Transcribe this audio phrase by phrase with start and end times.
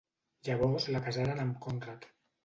[0.47, 2.09] Llavors la casaren amb Conrad.